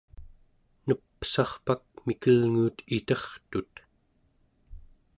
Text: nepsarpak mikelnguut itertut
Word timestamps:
nepsarpak 0.87 1.83
mikelnguut 2.05 2.77
itertut 2.97 3.73